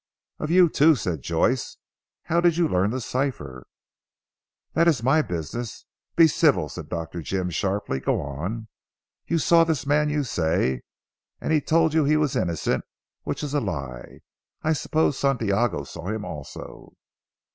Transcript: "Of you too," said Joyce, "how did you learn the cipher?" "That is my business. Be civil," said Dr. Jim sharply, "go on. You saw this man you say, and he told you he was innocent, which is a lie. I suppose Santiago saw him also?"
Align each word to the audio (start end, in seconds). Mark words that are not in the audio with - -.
"Of 0.39 0.49
you 0.49 0.67
too," 0.67 0.95
said 0.95 1.21
Joyce, 1.21 1.77
"how 2.23 2.41
did 2.41 2.57
you 2.57 2.67
learn 2.67 2.89
the 2.89 2.99
cipher?" 2.99 3.67
"That 4.73 4.87
is 4.87 5.03
my 5.03 5.21
business. 5.21 5.85
Be 6.15 6.27
civil," 6.27 6.69
said 6.69 6.89
Dr. 6.89 7.21
Jim 7.21 7.51
sharply, 7.51 7.99
"go 7.99 8.19
on. 8.19 8.67
You 9.27 9.37
saw 9.37 9.63
this 9.63 9.85
man 9.85 10.09
you 10.09 10.23
say, 10.23 10.81
and 11.39 11.53
he 11.53 11.61
told 11.61 11.93
you 11.93 12.03
he 12.03 12.17
was 12.17 12.35
innocent, 12.35 12.83
which 13.25 13.43
is 13.43 13.53
a 13.53 13.61
lie. 13.61 14.21
I 14.63 14.73
suppose 14.73 15.19
Santiago 15.19 15.83
saw 15.83 16.07
him 16.07 16.25
also?" 16.25 16.93